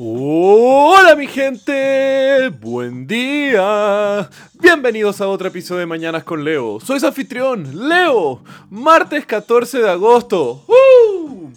[0.00, 4.30] Hola mi gente, buen día.
[4.60, 6.78] Bienvenidos a otro episodio de Mañanas con Leo.
[6.78, 8.40] Soy su anfitrión, Leo.
[8.70, 10.64] Martes 14 de agosto.
[10.68, 11.50] ¡Uh!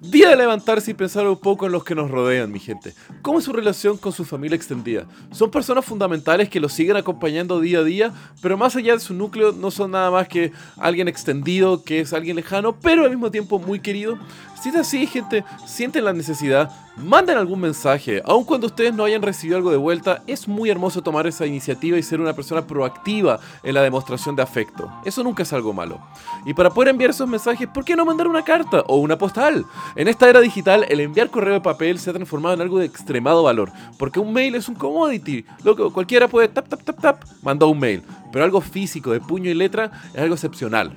[0.00, 2.94] Día de levantarse y pensar un poco en los que nos rodean, mi gente.
[3.20, 5.06] ¿Cómo es su relación con su familia extendida?
[5.30, 9.14] Son personas fundamentales que los siguen acompañando día a día, pero más allá de su
[9.14, 13.30] núcleo no son nada más que alguien extendido, que es alguien lejano, pero al mismo
[13.30, 14.18] tiempo muy querido.
[14.62, 18.22] Si es así, gente, sienten la necesidad, manden algún mensaje.
[18.24, 21.98] Aun cuando ustedes no hayan recibido algo de vuelta, es muy hermoso tomar esa iniciativa
[21.98, 24.88] y ser una persona proactiva en la demostración de afecto.
[25.04, 25.98] Eso nunca es algo malo.
[26.46, 29.66] Y para poder enviar esos mensajes, ¿por qué no mandar una carta o una postal?
[29.96, 32.86] En esta era digital, el enviar correo de papel se ha transformado en algo de
[32.86, 35.44] extremado valor, porque un mail es un commodity.
[35.64, 38.04] Loco, cualquiera puede tap, tap, tap, tap, mandó un mail.
[38.30, 40.96] Pero algo físico, de puño y letra, es algo excepcional.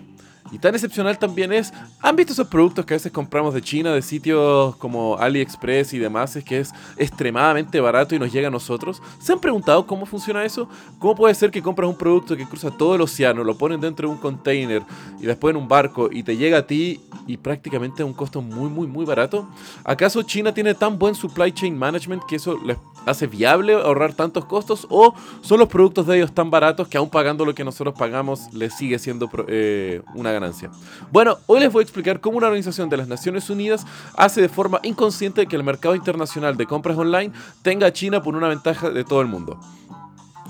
[0.52, 3.94] Y tan excepcional también es, ¿han visto esos productos que a veces compramos de China,
[3.94, 8.52] de sitios como AliExpress y demás, es que es extremadamente barato y nos llega a
[8.52, 9.02] nosotros?
[9.20, 10.70] ¿Se han preguntado cómo funciona eso?
[11.00, 14.08] ¿Cómo puede ser que compras un producto que cruza todo el océano, lo ponen dentro
[14.08, 14.84] de un container
[15.20, 18.42] y después en un barco y te llega a ti y prácticamente a un costo
[18.42, 19.50] muy, muy, muy barato?
[19.84, 24.46] ¿Acaso China tiene tan buen supply chain management que eso les hace viable ahorrar tantos
[24.46, 24.88] costos?
[24.90, 28.54] ¿O son los productos de ellos tan baratos que aún pagando lo que nosotros pagamos
[28.54, 30.72] les sigue siendo eh, una ganancia.
[31.12, 34.50] Bueno, hoy les voy a explicar cómo una organización de las Naciones Unidas hace de
[34.50, 38.90] forma inconsciente que el mercado internacional de compras online tenga a China por una ventaja
[38.90, 39.60] de todo el mundo.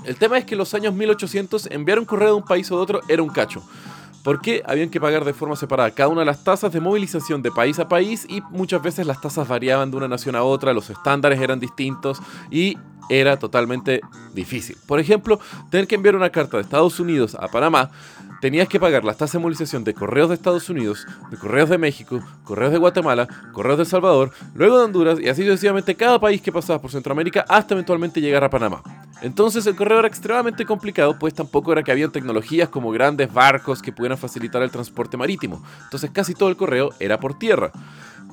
[0.04, 2.74] El tema es que en los años 1800 enviar un correo de un país de
[2.76, 3.62] otro era un cacho
[4.26, 7.52] porque habían que pagar de forma separada cada una de las tasas de movilización de
[7.52, 10.90] país a país y muchas veces las tasas variaban de una nación a otra, los
[10.90, 12.76] estándares eran distintos y
[13.08, 14.00] era totalmente
[14.34, 14.76] difícil.
[14.88, 15.38] Por ejemplo,
[15.70, 17.92] tener que enviar una carta de Estados Unidos a Panamá
[18.40, 21.78] tenías que pagar las tasas de movilización de correos de Estados Unidos, de correos de
[21.78, 26.18] México, correos de Guatemala, correos de El Salvador, luego de Honduras y así sucesivamente cada
[26.18, 28.82] país que pasaba por Centroamérica hasta eventualmente llegar a Panamá.
[29.22, 33.82] Entonces el correo era extremadamente complicado, pues tampoco era que había tecnologías como grandes barcos
[33.82, 35.62] que pudieran facilitar el transporte marítimo.
[35.84, 37.72] Entonces casi todo el correo era por tierra.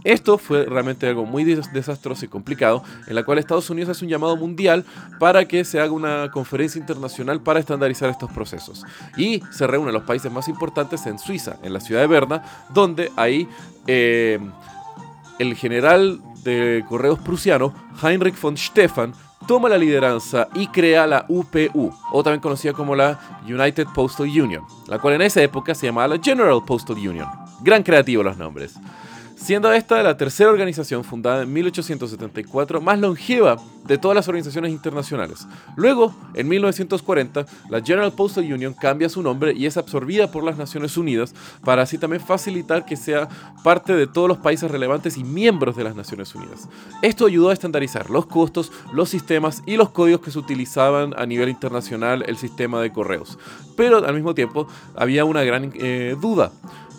[0.03, 4.11] Esto fue realmente algo muy desastroso y complicado, en la cual Estados Unidos hace un
[4.11, 4.83] llamado mundial
[5.17, 8.83] para que se haga una conferencia internacional para estandarizar estos procesos.
[9.15, 13.11] Y se reúnen los países más importantes en Suiza, en la ciudad de Berna, donde
[13.15, 13.47] ahí
[13.87, 14.39] eh,
[15.39, 19.13] el general de correos prusiano, Heinrich von Stefan,
[19.47, 24.63] toma la lideranza y crea la UPU, o también conocida como la United Postal Union,
[24.87, 27.27] la cual en esa época se llamaba la General Postal Union.
[27.61, 28.77] Gran creativo los nombres
[29.43, 35.45] siendo esta la tercera organización fundada en 1874 más longeva de todas las organizaciones internacionales.
[35.75, 40.57] Luego, en 1940, la General Postal Union cambia su nombre y es absorbida por las
[40.57, 43.27] Naciones Unidas para así también facilitar que sea
[43.65, 46.69] parte de todos los países relevantes y miembros de las Naciones Unidas.
[47.01, 51.25] Esto ayudó a estandarizar los costos, los sistemas y los códigos que se utilizaban a
[51.25, 53.37] nivel internacional el sistema de correos.
[53.75, 56.53] Pero al mismo tiempo había una gran eh, duda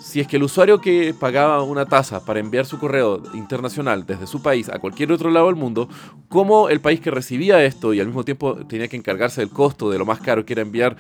[0.05, 4.27] si es que el usuario que pagaba una tasa para enviar su correo internacional desde
[4.27, 5.89] su país a cualquier otro lado del mundo,
[6.29, 9.91] cómo el país que recibía esto y al mismo tiempo tenía que encargarse del costo
[9.91, 10.99] de lo más caro que era enviar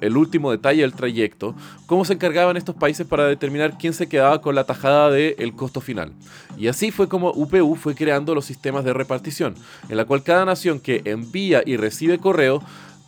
[0.00, 4.40] el último detalle del trayecto, cómo se encargaban estos países para determinar quién se quedaba
[4.40, 6.12] con la tajada del costo final.
[6.56, 9.54] Y así fue como UPU fue creando los sistemas de repartición,
[9.90, 12.62] en la cual cada nación que envía y recibe correo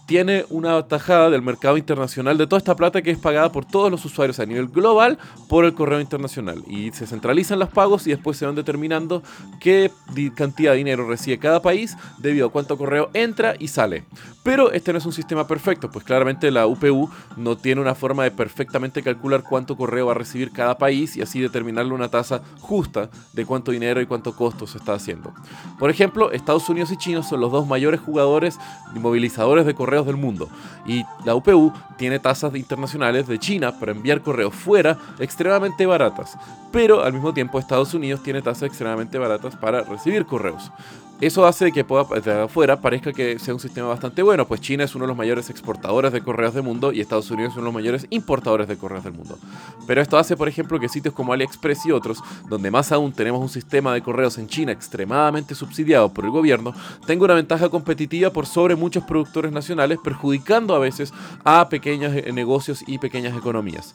[0.09, 3.91] tiene una tajada del mercado internacional de toda esta plata que es pagada por todos
[3.91, 5.19] los usuarios a nivel global
[5.51, 6.65] por el correo internacional.
[6.67, 9.23] Y se centralizan los pagos y después se van determinando
[9.61, 9.91] qué
[10.35, 14.07] cantidad de dinero recibe cada país debido a cuánto correo entra y sale.
[14.43, 18.25] Pero este no es un sistema perfecto, pues claramente la UPU no tiene una forma
[18.25, 22.41] de perfectamente calcular cuánto correo va a recibir cada país y así determinarle una tasa
[22.61, 25.35] justa de cuánto dinero y cuánto costo se está haciendo.
[25.79, 28.59] Por ejemplo, Estados Unidos y China son los dos mayores jugadores
[28.97, 29.75] y movilizadores de
[30.07, 30.49] del mundo.
[30.87, 36.37] Y la UPU tiene tasas internacionales de China para enviar correos fuera extremadamente baratas.
[36.73, 40.71] Pero al mismo tiempo Estados Unidos tiene tasas extremadamente baratas para recibir correos.
[41.21, 44.85] Eso hace que pueda, de afuera parezca que sea un sistema bastante bueno, pues China
[44.85, 47.65] es uno de los mayores exportadores de correos del mundo y Estados Unidos es uno
[47.65, 49.37] de los mayores importadores de correos del mundo.
[49.85, 53.43] Pero esto hace, por ejemplo, que sitios como AliExpress y otros, donde más aún tenemos
[53.43, 56.73] un sistema de correos en China extremadamente subsidiado por el gobierno,
[57.05, 61.13] tenga una ventaja competitiva por sobre muchos productores nacionales, perjudicando a veces
[61.43, 63.93] a pequeños negocios y pequeñas economías.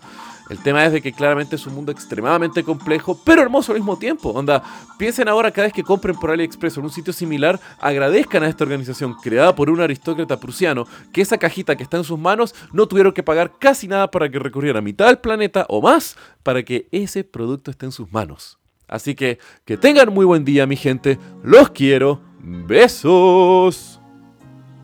[0.50, 3.98] El tema es de que claramente es un mundo extremadamente complejo, pero hermoso al mismo
[3.98, 4.30] tiempo.
[4.30, 4.62] Onda,
[4.98, 8.50] piensen ahora cada vez que compren por AliExpress o en un sitio similar, agradezcan a
[8.50, 12.54] esta organización creada por un aristócrata prusiano que esa cajita que está en sus manos
[12.72, 16.64] no tuvieron que pagar casi nada para que recorriera mitad del planeta o más para
[16.64, 18.60] que ese producto esté en sus manos.
[18.88, 24.03] Así que que tengan muy buen día mi gente, los quiero, Besos.